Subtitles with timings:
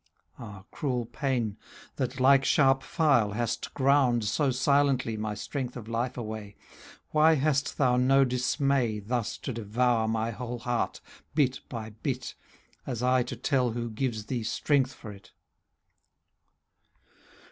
[0.39, 1.57] Ah, cruel pain,
[1.97, 4.23] that, like sharp file, hast ground.
[4.23, 6.55] So silently, my strength of life away,
[7.11, 11.01] Why hast thou no dismay Thus to devour my whole heart,
[11.35, 12.35] bit by bit, ^^
[12.87, 15.33] As I to tell who gives thee strength for it.